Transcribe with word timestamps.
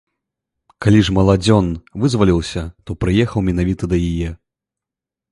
Калі 0.85 0.99
ж 1.09 1.13
маладзён 1.17 1.67
вызваліўся, 2.05 2.63
то 2.87 2.95
прыехаў 3.05 3.39
менавіта 3.49 3.83
да 3.93 3.97
яе. 4.11 4.29